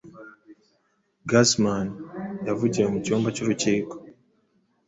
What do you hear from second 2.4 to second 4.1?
yavugiye mu cyumba cy’urukiko